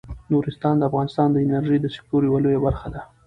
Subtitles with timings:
[0.31, 3.01] نورستان د افغانستان د انرژۍ د سکتور یوه لویه برخه ده.